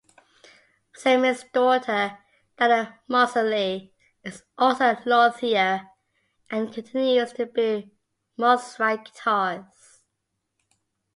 [0.95, 2.17] Semie's daughter,
[2.57, 3.93] Dana Moseley,
[4.23, 5.89] is also a luthier
[6.49, 7.91] and continues to build
[8.35, 10.01] Mosrite guitars.